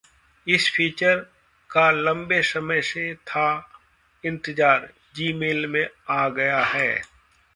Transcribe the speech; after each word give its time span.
इस 0.47 0.69
फीचर 0.71 1.19
का 1.69 1.89
लंबे 1.91 2.41
समय 2.43 2.81
से 2.81 3.13
था 3.15 3.45
इंतजार, 4.23 4.89
Gmail 5.15 5.65
में 5.65 5.87
आ 6.09 6.27
गया 6.29 6.63
है 6.65 6.89